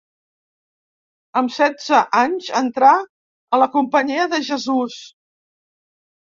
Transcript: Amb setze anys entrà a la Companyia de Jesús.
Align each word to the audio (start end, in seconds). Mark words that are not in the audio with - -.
Amb 1.41 1.51
setze 1.57 1.99
anys 2.21 2.47
entrà 2.61 2.95
a 3.03 3.61
la 3.65 3.69
Companyia 3.77 4.27
de 4.33 4.41
Jesús. 4.49 4.97